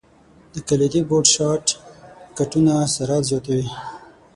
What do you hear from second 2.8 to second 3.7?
سرعت زیاتوي.